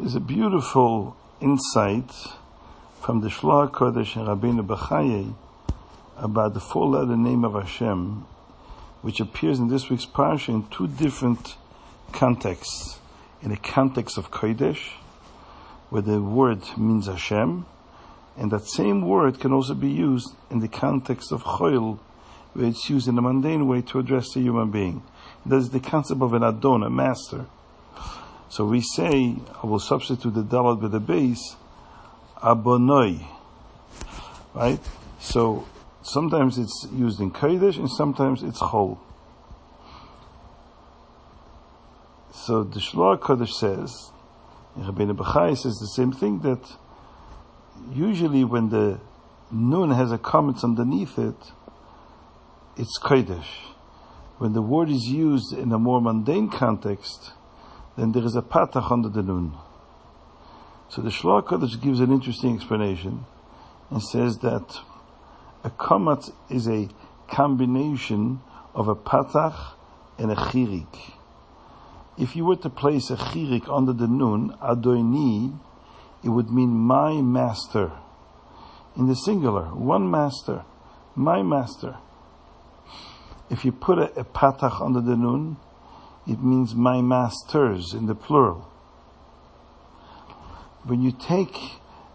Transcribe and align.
There's 0.00 0.14
a 0.14 0.20
beautiful 0.20 1.14
insight 1.42 2.10
from 3.02 3.20
the 3.20 3.28
Shloah 3.28 3.70
Kodesh 3.70 4.16
and 4.16 4.26
Rabbeinu 4.26 4.66
Bechaye 4.66 5.34
about 6.16 6.54
the 6.54 6.58
four-letter 6.58 7.18
name 7.18 7.44
of 7.44 7.52
Hashem, 7.52 8.24
which 9.02 9.20
appears 9.20 9.58
in 9.58 9.68
this 9.68 9.90
week's 9.90 10.06
parsha 10.06 10.48
in 10.48 10.66
two 10.68 10.86
different 10.86 11.54
contexts. 12.12 12.98
In 13.42 13.52
a 13.52 13.58
context 13.58 14.16
of 14.16 14.30
Kodesh, 14.30 14.92
where 15.90 16.00
the 16.00 16.22
word 16.22 16.62
means 16.78 17.06
Hashem, 17.06 17.66
and 18.38 18.50
that 18.52 18.66
same 18.68 19.02
word 19.06 19.38
can 19.38 19.52
also 19.52 19.74
be 19.74 19.90
used 19.90 20.34
in 20.50 20.60
the 20.60 20.68
context 20.68 21.30
of 21.30 21.42
Choil, 21.42 21.98
where 22.54 22.68
it's 22.68 22.88
used 22.88 23.06
in 23.06 23.18
a 23.18 23.22
mundane 23.22 23.68
way 23.68 23.82
to 23.82 23.98
address 23.98 24.34
a 24.34 24.40
human 24.40 24.70
being. 24.70 25.02
That 25.44 25.56
is 25.56 25.68
the 25.68 25.78
concept 25.78 26.22
of 26.22 26.32
an 26.32 26.42
Adon, 26.42 26.84
a 26.84 26.88
master. 26.88 27.44
So 28.50 28.64
we 28.64 28.80
say, 28.80 29.36
I 29.62 29.66
will 29.66 29.78
substitute 29.78 30.34
the 30.34 30.42
dalat 30.42 30.80
with 30.82 30.90
the 30.90 30.98
base, 30.98 31.54
abonoi. 32.42 33.24
Right? 34.52 34.80
So 35.20 35.68
sometimes 36.02 36.58
it's 36.58 36.88
used 36.92 37.20
in 37.20 37.30
Kodesh 37.30 37.76
and 37.76 37.88
sometimes 37.88 38.42
it's 38.42 38.58
Chol. 38.58 38.98
So 42.32 42.64
the 42.64 42.80
Shloah 42.80 43.20
Kodesh 43.20 43.52
says, 43.52 44.10
Rabbeinu 44.76 45.16
Bachai 45.16 45.56
says 45.56 45.78
the 45.78 45.86
same 45.86 46.10
thing 46.10 46.40
that 46.40 46.76
usually 47.92 48.42
when 48.42 48.70
the 48.70 48.98
Nun 49.52 49.92
has 49.92 50.10
a 50.10 50.18
kometz 50.18 50.64
underneath 50.64 51.16
it, 51.20 51.52
it's 52.76 52.98
Kodesh. 52.98 53.46
When 54.38 54.54
the 54.54 54.62
word 54.62 54.90
is 54.90 55.04
used 55.04 55.52
in 55.56 55.70
a 55.70 55.78
more 55.78 56.00
mundane 56.00 56.48
context, 56.48 57.32
then 57.96 58.12
there 58.12 58.24
is 58.24 58.36
a 58.36 58.42
patach 58.42 58.90
under 58.90 59.08
the 59.08 59.22
nun. 59.22 59.56
So 60.88 61.02
the 61.02 61.10
Shloah 61.10 61.44
Kodesh 61.44 61.80
gives 61.80 62.00
an 62.00 62.10
interesting 62.10 62.54
explanation 62.54 63.24
and 63.90 64.02
says 64.02 64.38
that 64.38 64.78
a 65.62 65.70
kamatz 65.70 66.32
is 66.48 66.68
a 66.68 66.88
combination 67.28 68.40
of 68.74 68.88
a 68.88 68.94
patach 68.94 69.74
and 70.18 70.30
a 70.30 70.34
chirik. 70.34 71.12
If 72.18 72.36
you 72.36 72.44
were 72.44 72.56
to 72.56 72.70
place 72.70 73.10
a 73.10 73.16
chirik 73.16 73.68
under 73.68 73.92
the 73.92 74.08
nun, 74.08 74.56
adoni, 74.62 75.58
it 76.22 76.28
would 76.28 76.50
mean 76.50 76.70
my 76.70 77.20
master. 77.20 77.92
In 78.96 79.06
the 79.06 79.14
singular, 79.14 79.74
one 79.74 80.10
master, 80.10 80.64
my 81.14 81.42
master. 81.42 81.96
If 83.48 83.64
you 83.64 83.72
put 83.72 83.98
a, 83.98 84.20
a 84.20 84.24
patach 84.24 84.84
under 84.84 85.00
the 85.00 85.16
nun, 85.16 85.56
it 86.30 86.40
means 86.44 86.76
my 86.76 87.02
masters 87.02 87.92
in 87.92 88.06
the 88.06 88.14
plural. 88.14 88.60
When 90.84 91.02
you 91.02 91.10
take 91.10 91.58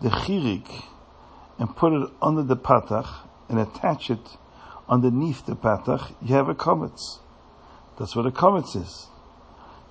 the 0.00 0.08
chirik 0.08 0.84
and 1.58 1.76
put 1.76 1.92
it 1.92 2.08
under 2.22 2.42
the 2.42 2.56
patach 2.56 3.06
and 3.50 3.58
attach 3.58 4.08
it 4.08 4.38
underneath 4.88 5.44
the 5.44 5.54
patach, 5.54 6.14
you 6.22 6.34
have 6.34 6.48
a 6.48 6.54
kometz. 6.54 7.18
That's 7.98 8.16
what 8.16 8.24
a 8.24 8.30
kometz 8.30 8.74
is. 8.74 9.08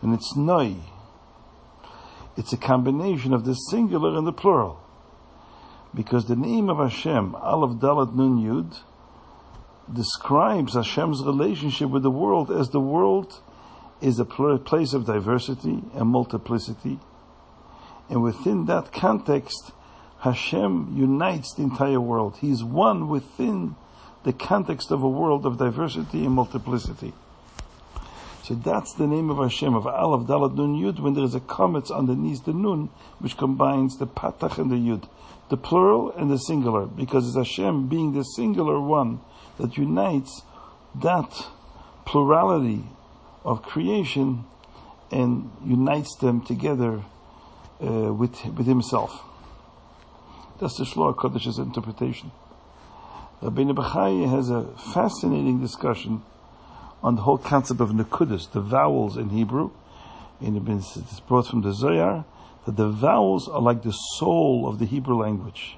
And 0.01 0.15
it's 0.15 0.35
noi. 0.35 0.77
It's 2.35 2.53
a 2.53 2.57
combination 2.57 3.35
of 3.35 3.45
the 3.45 3.53
singular 3.53 4.17
and 4.17 4.25
the 4.25 4.33
plural. 4.33 4.79
Because 5.93 6.25
the 6.25 6.35
name 6.35 6.71
of 6.71 6.77
Hashem, 6.77 7.35
Aleph 7.35 7.79
Dalat 7.79 8.15
Nun 8.15 8.39
Yud, 8.39 8.79
describes 9.93 10.73
Hashem's 10.73 11.23
relationship 11.23 11.91
with 11.91 12.01
the 12.01 12.09
world 12.09 12.49
as 12.49 12.69
the 12.69 12.81
world 12.81 13.41
is 14.01 14.19
a 14.19 14.25
place 14.25 14.93
of 14.93 15.05
diversity 15.05 15.81
and 15.93 16.07
multiplicity. 16.07 16.99
And 18.09 18.23
within 18.23 18.65
that 18.65 18.91
context, 18.91 19.71
Hashem 20.19 20.93
unites 20.95 21.53
the 21.53 21.63
entire 21.63 21.99
world. 21.99 22.37
He 22.39 22.51
is 22.51 22.63
one 22.63 23.09
within 23.09 23.75
the 24.23 24.33
context 24.33 24.91
of 24.91 25.03
a 25.03 25.09
world 25.09 25.45
of 25.45 25.57
diversity 25.57 26.25
and 26.25 26.33
multiplicity. 26.33 27.13
So 28.43 28.55
that's 28.55 28.93
the 28.93 29.07
name 29.07 29.29
of 29.29 29.37
Hashem, 29.37 29.75
of 29.75 29.85
Aleph, 29.85 30.27
Dalet, 30.27 30.55
Nun, 30.55 30.75
Yud, 30.75 30.99
when 30.99 31.13
there 31.13 31.23
is 31.23 31.35
a 31.35 31.41
kometz 31.41 31.91
underneath 31.91 32.45
the 32.45 32.53
Nun, 32.53 32.89
which 33.19 33.35
combines 33.35 33.97
the 33.97 34.07
Patach 34.07 34.57
and 34.57 34.71
the 34.71 34.75
Yud, 34.75 35.09
the 35.49 35.57
plural 35.57 36.11
and 36.11 36.31
the 36.31 36.37
singular, 36.37 36.85
because 36.85 37.27
it's 37.27 37.35
Hashem 37.35 37.89
being 37.89 38.13
the 38.13 38.23
singular 38.23 38.79
one 38.79 39.19
that 39.57 39.77
unites 39.77 40.43
that 40.95 41.47
plurality 42.05 42.85
of 43.47 43.63
creation 43.63 44.43
and 45.09 45.49
unites 45.65 46.15
them 46.17 46.41
together 46.41 47.01
uh, 47.81 48.13
with, 48.13 48.45
with 48.45 48.67
himself. 48.67 49.23
That's 50.59 50.77
the 50.77 50.83
Shloah 50.83 51.15
Kodesh's 51.15 51.57
interpretation. 51.57 52.31
Rabbeinu 53.41 53.73
Bachai 53.73 54.29
has 54.29 54.49
a 54.49 54.65
fascinating 54.93 55.61
discussion 55.61 56.23
on 57.01 57.15
the 57.15 57.21
whole 57.21 57.37
concept 57.37 57.79
of 57.79 57.91
Nekudas, 57.91 58.51
the 58.51 58.59
vowels 58.59 59.15
in 59.15 59.29
Hebrew. 59.29 59.71
And 60.41 60.57
it's 60.67 61.19
brought 61.21 61.47
from 61.47 61.61
the 61.61 61.71
Zohar 61.71 62.25
that 62.65 62.75
the 62.75 62.89
vowels 62.89 63.47
are 63.47 63.61
like 63.61 63.83
the 63.83 63.93
soul 64.17 64.67
of 64.67 64.77
the 64.79 64.85
Hebrew 64.85 65.21
language. 65.21 65.77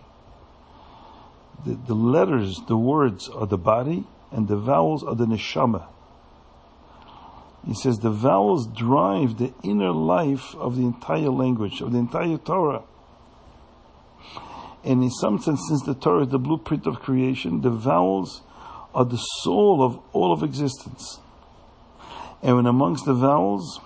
The, 1.65 1.75
the 1.75 1.93
letters, 1.93 2.61
the 2.67 2.77
words 2.77 3.29
are 3.29 3.45
the 3.45 3.57
body, 3.59 4.05
and 4.31 4.47
the 4.47 4.57
vowels 4.57 5.03
are 5.03 5.13
the 5.13 5.25
neshama. 5.25 5.85
He 7.65 7.73
says 7.73 7.99
the 7.99 8.09
vowels 8.09 8.67
drive 8.67 9.37
the 9.37 9.53
inner 9.63 9.91
life 9.91 10.55
of 10.55 10.77
the 10.77 10.83
entire 10.83 11.29
language, 11.29 11.81
of 11.81 11.91
the 11.91 11.99
entire 11.99 12.37
Torah. 12.37 12.83
And 14.83 15.03
in 15.03 15.11
some 15.11 15.39
sense, 15.41 15.61
since 15.67 15.83
the 15.83 15.93
Torah 15.93 16.23
is 16.23 16.29
the 16.29 16.39
blueprint 16.39 16.87
of 16.87 17.01
creation, 17.01 17.61
the 17.61 17.69
vowels 17.69 18.41
are 18.95 19.05
the 19.05 19.17
soul 19.17 19.83
of 19.83 19.99
all 20.13 20.31
of 20.31 20.41
existence. 20.41 21.19
And 22.41 22.55
when 22.55 22.65
amongst 22.65 23.05
the 23.05 23.13
vowels, 23.13 23.81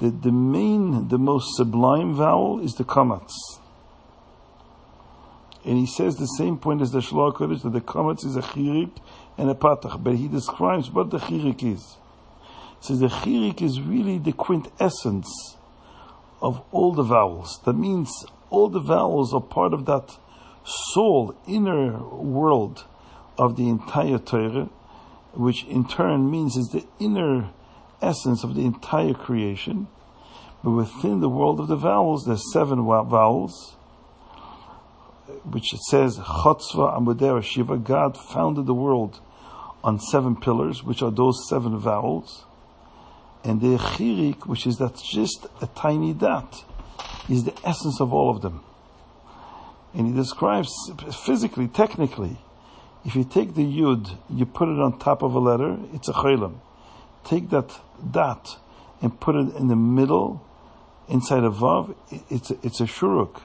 the, 0.00 0.10
the 0.10 0.32
main, 0.32 1.08
the 1.08 1.18
most 1.18 1.56
sublime 1.56 2.14
vowel 2.14 2.58
is 2.60 2.74
the 2.74 2.84
kamatz. 2.84 3.32
And 5.64 5.78
he 5.78 5.86
says 5.86 6.16
the 6.16 6.26
same 6.26 6.58
point 6.58 6.82
as 6.82 6.90
the 6.90 7.00
Shloah 7.00 7.34
Kodesh, 7.34 7.62
that 7.62 7.70
the 7.70 7.80
kamatz 7.80 8.24
is 8.24 8.34
a 8.34 8.42
chirik 8.42 8.96
and 9.38 9.48
a 9.48 9.54
patach, 9.54 10.02
but 10.02 10.16
he 10.16 10.26
describes 10.26 10.90
what 10.90 11.10
the 11.10 11.18
chirik 11.18 11.62
is 11.62 11.96
says 12.80 13.00
the 13.00 13.08
chirik 13.08 13.62
is 13.62 13.80
really 13.80 14.18
the 14.18 14.32
quintessence 14.32 15.56
of 16.40 16.62
all 16.72 16.92
the 16.92 17.02
vowels. 17.02 17.60
That 17.64 17.74
means 17.74 18.10
all 18.48 18.68
the 18.68 18.80
vowels 18.80 19.34
are 19.34 19.40
part 19.40 19.72
of 19.72 19.86
that 19.86 20.16
soul, 20.64 21.36
inner 21.46 21.98
world 21.98 22.84
of 23.38 23.56
the 23.56 23.68
entire 23.68 24.18
Torah, 24.18 24.68
which 25.34 25.64
in 25.64 25.86
turn 25.86 26.30
means 26.30 26.56
is 26.56 26.68
the 26.68 26.86
inner 26.98 27.50
essence 28.02 28.44
of 28.44 28.54
the 28.54 28.64
entire 28.64 29.14
creation. 29.14 29.88
But 30.62 30.70
within 30.70 31.20
the 31.20 31.28
world 31.28 31.60
of 31.60 31.68
the 31.68 31.76
vowels, 31.76 32.26
there's 32.26 32.52
seven 32.52 32.84
vowels, 32.84 33.76
which 35.44 35.72
it 35.72 35.80
says, 35.88 36.18
Chotzva 36.18 36.98
Amudeha 36.98 37.42
Shiva, 37.42 37.78
God 37.78 38.18
founded 38.18 38.66
the 38.66 38.74
world 38.74 39.20
on 39.82 39.98
seven 39.98 40.36
pillars, 40.36 40.82
which 40.82 41.02
are 41.02 41.10
those 41.10 41.48
seven 41.48 41.78
vowels. 41.78 42.44
And 43.42 43.60
the 43.60 43.78
chirik, 43.78 44.46
which 44.46 44.66
is 44.66 44.76
that 44.78 44.96
just 44.96 45.46
a 45.62 45.66
tiny 45.66 46.12
dot, 46.12 46.64
is 47.28 47.44
the 47.44 47.54
essence 47.64 48.00
of 48.00 48.12
all 48.12 48.30
of 48.30 48.42
them. 48.42 48.62
And 49.94 50.06
he 50.08 50.12
describes 50.12 50.70
physically, 51.24 51.68
technically, 51.68 52.38
if 53.04 53.16
you 53.16 53.24
take 53.24 53.54
the 53.54 53.64
yud, 53.64 54.18
you 54.28 54.44
put 54.44 54.68
it 54.68 54.78
on 54.78 54.98
top 54.98 55.22
of 55.22 55.34
a 55.34 55.38
letter, 55.38 55.78
it's 55.94 56.08
a 56.08 56.12
chaylam. 56.12 56.60
Take 57.24 57.50
that 57.50 57.80
dot 58.10 58.58
and 59.00 59.18
put 59.18 59.34
it 59.36 59.56
in 59.56 59.68
the 59.68 59.76
middle, 59.76 60.46
inside 61.08 61.44
a 61.44 61.50
vav, 61.50 61.96
it's 62.28 62.50
a, 62.50 62.58
it's 62.62 62.80
a 62.80 62.84
shuruk. 62.84 63.40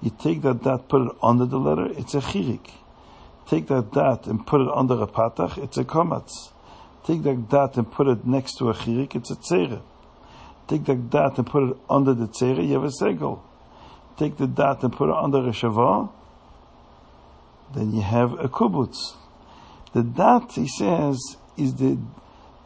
You 0.00 0.10
take 0.18 0.42
that 0.42 0.62
dot, 0.62 0.88
put 0.88 1.02
it 1.02 1.12
under 1.22 1.44
the 1.44 1.58
letter, 1.58 1.86
it's 1.96 2.14
a 2.14 2.20
chirik. 2.20 2.70
Take 3.46 3.68
that 3.68 3.92
dot 3.92 4.26
and 4.26 4.46
put 4.46 4.62
it 4.62 4.68
under 4.74 4.94
a 5.02 5.06
patach, 5.06 5.62
it's 5.62 5.76
a 5.76 5.84
komatz. 5.84 6.52
Take 7.06 7.22
that 7.22 7.48
dot 7.48 7.76
and 7.76 7.90
put 7.90 8.08
it 8.08 8.26
next 8.26 8.54
to 8.58 8.68
a 8.68 8.74
chirik, 8.74 9.14
it's 9.14 9.30
a 9.30 9.36
tzera. 9.36 9.80
Take 10.66 10.84
that 10.86 11.08
dot 11.08 11.38
and 11.38 11.46
put 11.46 11.70
it 11.70 11.76
under 11.88 12.14
the 12.14 12.26
tzera, 12.26 12.66
you 12.66 12.74
have 12.74 12.84
a 12.84 12.88
segel. 12.88 13.40
Take 14.18 14.38
the 14.38 14.48
dot 14.48 14.82
and 14.82 14.92
put 14.92 15.08
it 15.08 15.14
under 15.14 15.38
a 15.38 15.52
shavah, 15.52 16.10
then 17.74 17.92
you 17.92 18.02
have 18.02 18.32
a 18.32 18.48
kubutz. 18.48 19.14
The 19.92 20.02
dot, 20.02 20.52
he 20.52 20.66
says, 20.66 21.36
is 21.56 21.74
the, 21.76 21.98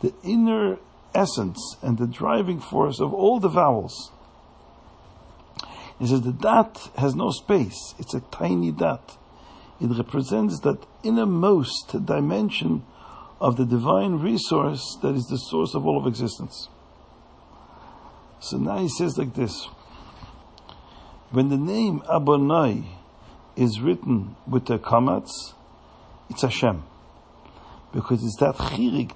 the 0.00 0.14
inner 0.24 0.78
essence 1.14 1.76
and 1.82 1.98
the 1.98 2.06
driving 2.06 2.60
force 2.60 2.98
of 3.00 3.12
all 3.12 3.40
the 3.40 3.48
vowels. 3.48 4.10
He 5.98 6.06
says 6.06 6.22
the 6.22 6.32
dot 6.32 6.90
has 6.96 7.14
no 7.14 7.30
space. 7.30 7.94
It's 7.98 8.14
a 8.14 8.20
tiny 8.20 8.72
dot. 8.72 9.18
It 9.80 9.88
represents 9.96 10.60
that 10.60 10.86
innermost 11.02 11.94
dimension 12.06 12.84
of 13.40 13.56
the 13.56 13.64
divine 13.64 14.18
resource 14.18 14.98
that 15.02 15.14
is 15.14 15.26
the 15.26 15.38
source 15.38 15.74
of 15.74 15.86
all 15.86 15.98
of 15.98 16.06
existence. 16.06 16.68
So 18.40 18.58
now 18.58 18.78
he 18.78 18.88
says 18.88 19.16
like 19.16 19.34
this 19.34 19.66
When 21.30 21.48
the 21.48 21.56
name 21.56 22.02
Abonai 22.02 22.84
is 23.56 23.80
written 23.80 24.36
with 24.46 24.66
the 24.66 24.78
kamatz, 24.78 25.54
it's 26.28 26.42
Hashem. 26.42 26.84
Because 27.92 28.22
it's 28.22 28.36
that 28.36 28.54
chirik 28.56 29.12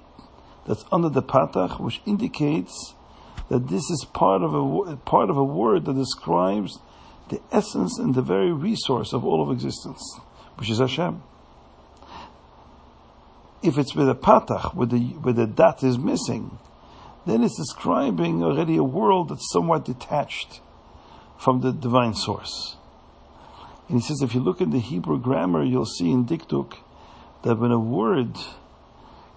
that's 0.67 0.85
under 0.91 1.09
the 1.09 1.21
patach 1.21 1.79
which 1.79 2.01
indicates 2.05 2.93
that 3.49 3.67
this 3.67 3.89
is 3.91 4.05
part 4.13 4.41
of 4.41 4.53
a, 4.53 4.97
part 4.97 5.29
of 5.29 5.37
a 5.37 5.43
word 5.43 5.85
that 5.85 5.93
describes 5.93 6.79
the 7.29 7.39
essence 7.51 7.99
and 7.99 8.15
the 8.15 8.21
very 8.21 8.51
resource 8.51 9.13
of 9.13 9.23
all 9.23 9.41
of 9.41 9.51
existence, 9.51 10.19
which 10.57 10.69
is 10.69 10.79
Hashem. 10.79 11.21
If 13.65 13.79
it's 13.79 13.95
with 13.95 14.07
a 14.07 14.13
patach, 14.13 14.75
where 14.75 14.85
the, 14.85 14.99
where 14.99 15.33
the 15.33 15.47
dat 15.47 15.83
is 15.83 15.97
missing, 15.97 16.59
then 17.25 17.43
it's 17.43 17.57
describing 17.57 18.43
already 18.43 18.77
a 18.77 18.83
world 18.83 19.29
that's 19.29 19.51
somewhat 19.51 19.85
detached 19.85 20.61
from 21.39 21.61
the 21.61 21.71
divine 21.73 22.13
source. 22.13 22.77
And 23.89 23.99
he 23.99 24.07
says, 24.07 24.21
if 24.21 24.35
you 24.35 24.39
look 24.39 24.61
in 24.61 24.69
the 24.69 24.79
Hebrew 24.79 25.19
grammar, 25.19 25.63
you'll 25.63 25.85
see 25.85 26.11
in 26.11 26.25
Dikduk 26.25 26.77
that 27.43 27.57
when 27.57 27.71
a 27.71 27.79
word 27.79 28.37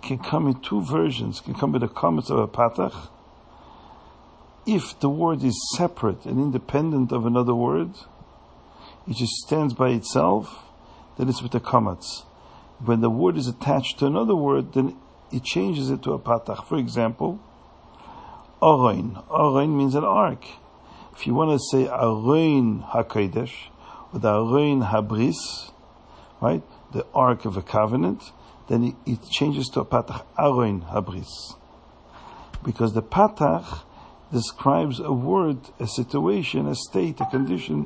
can 0.03 0.19
come 0.19 0.47
in 0.47 0.61
two 0.61 0.83
versions, 0.83 1.41
can 1.41 1.55
come 1.55 1.73
with 1.73 1.83
the 1.83 1.89
kometz 1.89 2.31
of 2.31 2.39
a 2.39 2.49
patach, 2.49 3.09
if 4.67 5.01
the 5.01 5.09
word 5.09 5.43
is 5.43 5.59
separate 5.75 6.27
and 6.27 6.39
independent 6.39 7.13
of 7.13 7.25
another 7.25 7.55
word, 7.55 7.93
it 9.07 9.17
just 9.17 9.33
stands 9.47 9.73
by 9.73 9.89
itself, 9.91 10.65
then 11.17 11.29
it's 11.31 11.43
with 11.43 11.53
the 11.53 11.61
kometz. 11.61 12.25
When 12.85 13.01
the 13.01 13.11
word 13.11 13.37
is 13.37 13.49
attached 13.49 13.99
to 13.99 14.07
another 14.07 14.35
word, 14.35 14.73
then 14.75 14.97
it 15.33 15.45
changes 15.45 15.91
it 15.91 16.03
to 16.05 16.13
a 16.13 16.19
patach. 16.19 16.65
For 16.65 16.79
example, 16.79 17.41
Aroin. 18.63 19.27
Aroin 19.29 19.77
means 19.77 19.95
an 19.95 20.05
ark. 20.05 20.45
If 21.13 21.27
you 21.27 21.35
want 21.35 21.51
to 21.51 21.59
say 21.71 21.89
Aroin 21.89 22.89
HaKodesh, 22.91 23.53
or 24.13 24.21
the 24.21 24.29
Aroin 24.29 24.91
HaBris, 24.91 25.73
right, 26.41 26.63
the 26.93 27.07
ark 27.15 27.45
of 27.45 27.57
a 27.57 27.63
covenant, 27.63 28.33
then 28.69 28.85
it, 28.85 28.95
it 29.07 29.31
changes 29.31 29.69
to 29.71 29.81
a 29.81 29.85
patach, 29.85 30.25
Aroin 30.39 30.89
HaBris. 30.93 31.57
Because 32.65 32.95
the 32.95 33.03
patach 33.03 33.83
describes 34.33 35.01
a 35.01 35.13
word, 35.13 35.59
a 35.79 35.87
situation, 35.87 36.67
a 36.67 36.75
state, 36.75 37.21
a 37.21 37.27
condition, 37.27 37.85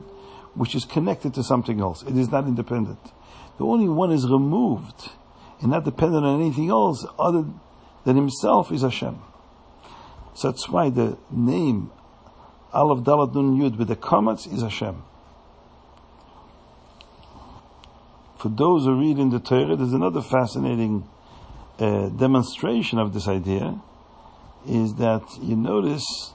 which 0.55 0.75
is 0.75 0.85
connected 0.85 1.35
to 1.35 1.43
something 1.43 1.81
else. 1.81 2.03
It 2.03 2.17
is 2.17 2.31
not 2.31 2.47
independent. 2.47 2.99
The 3.59 3.65
only 3.65 3.89
one 3.89 4.13
is 4.13 4.29
removed 4.29 5.11
and 5.61 5.71
not 5.71 5.85
dependent 5.85 6.25
on 6.25 6.41
anything 6.41 6.71
else 6.71 7.07
other 7.19 7.45
than 8.05 8.17
himself 8.17 8.73
is 8.73 8.83
Hashem. 8.83 9.19
So 10.35 10.51
that's 10.51 10.69
why 10.69 10.91
the 10.91 11.19
name 11.31 11.91
Aleph 12.73 13.05
Dalet 13.05 13.35
Nun 13.35 13.59
Yud 13.59 13.79
with 13.79 13.89
the 13.89 13.97
kometz 13.97 14.53
is 14.53 14.63
Hashem. 14.63 15.03
For 18.39 18.49
those 18.49 18.85
who 18.85 18.99
read 18.99 19.19
in 19.19 19.31
the 19.31 19.39
Torah, 19.39 19.77
there's 19.77 19.93
another 19.93 20.23
fascinating 20.23 21.09
uh, 21.79 22.09
demonstration 22.09 22.99
of 22.99 23.15
this 23.15 23.29
idea. 23.29 23.81
Is 24.67 24.95
that 24.95 25.23
you 25.41 25.57
notice 25.57 26.33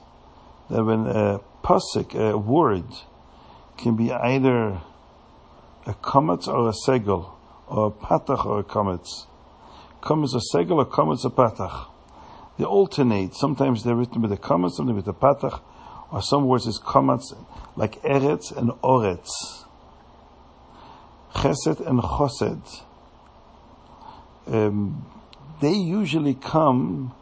that 0.70 0.84
when 0.84 1.06
a 1.06 1.40
pasuk, 1.62 2.14
a 2.14 2.36
word, 2.36 2.84
can 3.76 3.96
be 3.96 4.12
either 4.12 4.80
a 5.88 5.94
kometz 5.94 6.46
or 6.46 6.68
a 6.68 6.72
segel, 6.72 7.30
or 7.66 7.86
a 7.86 7.90
patach 7.90 8.44
or 8.44 8.60
a 8.60 8.62
kometz. 8.62 9.26
Kometz 10.02 10.34
or 10.34 10.42
segel 10.54 10.76
or 10.76 10.86
kometz 10.86 11.24
or 11.24 11.30
patach. 11.30 11.88
They 12.58 12.64
alternate. 12.64 13.34
Sometimes 13.34 13.82
they're 13.82 13.96
written 13.96 14.20
with 14.20 14.30
a 14.32 14.36
kometz, 14.36 14.72
sometimes 14.72 15.04
with 15.04 15.08
a 15.08 15.18
patach, 15.18 15.60
or 16.12 16.20
some 16.20 16.46
words 16.46 16.66
is 16.66 16.78
kometz, 16.78 17.34
like 17.74 18.02
eretz 18.02 18.54
and 18.54 18.70
oretz. 18.82 19.64
Chesed 21.34 21.80
and 21.86 22.02
chosed. 22.02 22.82
Um, 24.46 25.06
they 25.60 25.72
usually 25.72 26.34
come 26.34 27.14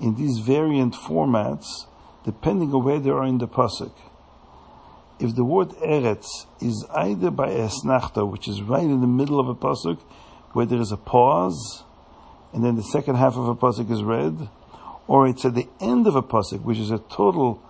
in 0.00 0.14
these 0.14 0.38
variant 0.38 0.94
formats 0.94 1.86
depending 2.24 2.72
on 2.72 2.84
where 2.84 2.98
they 2.98 3.10
are 3.10 3.24
in 3.24 3.38
the 3.38 3.48
pasuk. 3.48 3.92
If 5.20 5.34
the 5.34 5.44
word 5.44 5.68
eretz 5.82 6.46
is 6.62 6.86
either 6.94 7.30
by 7.30 7.50
esnachta, 7.50 8.26
which 8.26 8.48
is 8.48 8.62
right 8.62 8.82
in 8.82 9.02
the 9.02 9.06
middle 9.06 9.38
of 9.38 9.48
a 9.48 9.54
pasuk, 9.54 10.00
where 10.52 10.64
there 10.64 10.80
is 10.80 10.92
a 10.92 10.96
pause, 10.96 11.84
and 12.54 12.64
then 12.64 12.76
the 12.76 12.82
second 12.82 13.16
half 13.16 13.36
of 13.36 13.46
a 13.46 13.54
pasuk 13.54 13.90
is 13.90 14.02
read, 14.02 14.48
or 15.06 15.28
it's 15.28 15.44
at 15.44 15.54
the 15.54 15.68
end 15.78 16.06
of 16.06 16.16
a 16.16 16.22
pasuk, 16.22 16.62
which 16.62 16.78
is 16.78 16.90
a 16.90 16.98
total, 16.98 17.62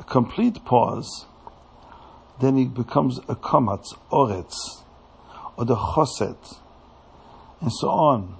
a 0.00 0.04
complete 0.04 0.64
pause, 0.64 1.26
then 2.40 2.56
it 2.56 2.72
becomes 2.72 3.18
a 3.28 3.36
kamatz, 3.36 3.94
oretz, 4.10 4.54
or 5.58 5.66
the 5.66 5.76
chosed, 5.76 6.58
and 7.60 7.70
so 7.70 7.90
on. 7.90 8.36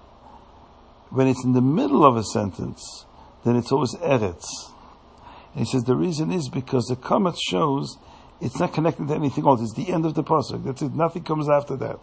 When 1.11 1.27
it's 1.27 1.45
in 1.45 1.53
the 1.53 1.61
middle 1.61 2.03
of 2.03 2.17
a 2.17 2.25
sentence, 2.25 3.05
then 3.45 3.57
it's 3.57 3.71
always 3.71 3.95
eretz. 3.97 4.47
And 5.53 5.67
he 5.67 5.71
says 5.71 5.85
the 5.85 5.97
reason 5.97 6.33
is 6.33 6.49
because 6.49 6.87
the 6.87 6.97
kamatz 6.97 7.39
shows 7.47 7.99
it's 8.45 8.61
not 8.61 8.75
connected 8.75 9.09
to 9.09 9.15
anything 9.15 9.47
else. 9.47 9.63
It's 9.63 9.73
the 9.73 9.91
end 9.91 10.05
of 10.05 10.15
the 10.15 10.23
pasuk. 10.23 10.65
That's 10.65 10.83
it. 10.83 10.95
Nothing 10.95 11.25
comes 11.25 11.49
after 11.49 11.77
that. 11.77 11.99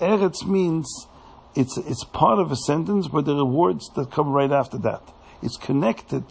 Eretz 0.00 0.46
means 0.46 1.06
it's 1.54 1.76
it's 1.76 2.02
part 2.02 2.38
of 2.38 2.50
a 2.50 2.56
sentence, 2.56 3.08
but 3.08 3.26
there 3.26 3.36
are 3.36 3.44
words 3.44 3.90
that 3.94 4.10
come 4.10 4.30
right 4.30 4.50
after 4.50 4.78
that. 4.78 5.02
It's 5.42 5.58
connected 5.58 6.24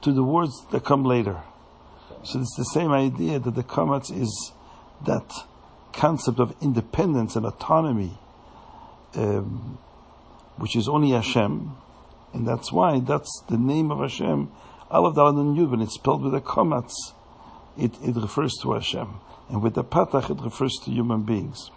to 0.00 0.12
the 0.12 0.24
words 0.24 0.64
that 0.72 0.84
come 0.84 1.04
later. 1.04 1.42
So 2.24 2.40
it's 2.40 2.56
the 2.56 2.64
same 2.64 2.90
idea 2.90 3.38
that 3.38 3.54
the 3.54 3.62
kamatz 3.62 4.10
is 4.10 4.52
that 5.06 5.30
concept 5.92 6.40
of 6.40 6.56
independence 6.62 7.36
and 7.36 7.44
autonomy, 7.44 8.18
um, 9.14 9.78
which 10.56 10.74
is 10.74 10.88
only 10.88 11.10
Hashem, 11.10 11.76
and 12.32 12.48
that's 12.48 12.72
why 12.72 13.00
that's 13.00 13.42
the 13.50 13.58
name 13.58 13.90
of 13.90 13.98
Hashem. 13.98 14.50
Aleph 14.90 15.14
Dalet 15.16 15.54
Yud 15.54 15.70
when 15.70 15.82
it's 15.82 15.94
spelled 15.96 16.22
with 16.22 16.34
a 16.34 16.40
kamatz, 16.40 16.94
it, 17.78 17.94
it 18.02 18.16
refers 18.16 18.54
to 18.62 18.72
Hashem, 18.72 19.08
and 19.48 19.62
with 19.62 19.74
the 19.74 19.84
patach 19.84 20.30
it 20.30 20.42
refers 20.42 20.74
to 20.84 20.90
human 20.90 21.22
beings. 21.22 21.70